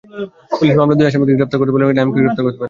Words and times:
Police 0.57 0.73
মামলার 0.79 0.97
দুই 0.99 1.07
আসামিকে 1.09 1.37
গ্রেপ্তার 1.37 1.59
করতে 1.59 1.71
পারলেও 1.73 1.95
নাইমকে 1.97 2.21
গ্রেপ্তার 2.21 2.43
করতে 2.45 2.53
পারেনি। 2.53 2.59